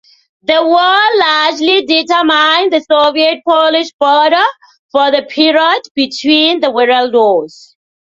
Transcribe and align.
The 0.41 0.59
war 0.65 1.27
largely 1.27 1.85
determined 1.85 2.73
the 2.73 2.79
Soviet-Polish 2.91 3.91
border 3.99 4.45
for 4.91 5.11
the 5.11 5.21
period 5.21 5.83
between 5.93 6.59
the 6.59 6.71
World 6.71 7.13
Wars. 7.13 7.75